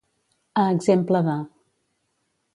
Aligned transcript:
A 0.61 0.63
exemple 0.77 1.21
de. 1.29 1.37